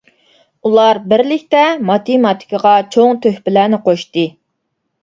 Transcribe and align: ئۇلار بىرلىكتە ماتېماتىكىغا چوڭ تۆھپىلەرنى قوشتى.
ئۇلار 0.69 0.99
بىرلىكتە 1.11 1.61
ماتېماتىكىغا 1.91 2.73
چوڭ 2.97 3.21
تۆھپىلەرنى 3.29 3.83
قوشتى. 3.87 4.27